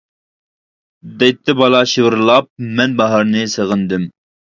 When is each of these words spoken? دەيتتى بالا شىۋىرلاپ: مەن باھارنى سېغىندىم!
دەيتتى 1.25 1.55
بالا 1.61 1.83
شىۋىرلاپ: 1.93 2.51
مەن 2.83 2.99
باھارنى 3.05 3.49
سېغىندىم! 3.57 4.15